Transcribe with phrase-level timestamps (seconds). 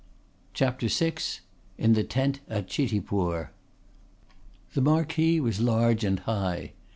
[0.55, 1.17] CHAPTER VI
[1.77, 3.51] IN THE TENT AT CHITIPTUR
[4.73, 6.71] The marquee was large and high.